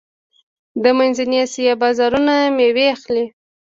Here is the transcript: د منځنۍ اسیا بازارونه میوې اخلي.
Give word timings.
د 0.83 0.85
منځنۍ 0.97 1.37
اسیا 1.45 1.73
بازارونه 1.83 2.33
میوې 2.57 2.85
اخلي. 2.95 3.25